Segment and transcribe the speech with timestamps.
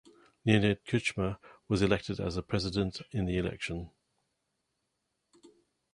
[0.45, 3.91] Leonid Kuchma was elected as the President in the election.